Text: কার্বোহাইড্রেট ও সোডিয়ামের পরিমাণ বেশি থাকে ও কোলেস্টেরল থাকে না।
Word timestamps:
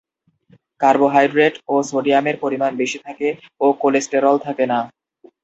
কার্বোহাইড্রেট 0.81 1.55
ও 1.67 1.75
সোডিয়ামের 1.89 2.35
পরিমাণ 2.43 2.71
বেশি 2.81 2.97
থাকে 3.05 3.27
ও 3.61 3.67
কোলেস্টেরল 3.81 4.35
থাকে 4.45 4.65
না। 4.71 4.79